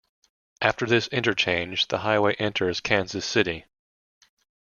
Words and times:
After 0.63 0.87
this 0.87 1.07
interchange, 1.09 1.89
the 1.89 1.99
highway 1.99 2.33
enters 2.39 2.79
Kansas 2.79 3.23
City. 3.23 3.65